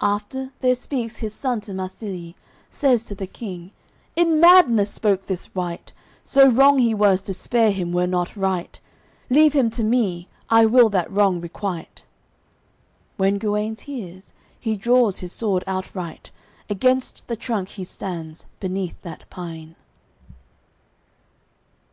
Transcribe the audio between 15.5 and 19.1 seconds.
outright, Against the trunk he stands, beneath